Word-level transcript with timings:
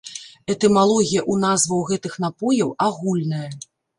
Этымалогія 0.53 1.21
ў 1.31 1.43
назваў 1.43 1.83
гэтых 1.91 2.17
напояў 2.25 2.75
агульная. 2.89 3.45